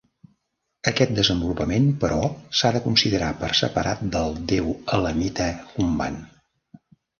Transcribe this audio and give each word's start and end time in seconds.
Aquest 0.91 1.11
desenvolupament, 1.19 1.85
però, 2.05 2.17
s'ha 2.61 2.71
de 2.77 2.81
considerar 2.87 3.29
per 3.43 3.51
separat 3.61 4.03
del 4.17 4.41
déu 4.55 4.75
elamita 4.99 5.53
Humban. 5.87 6.21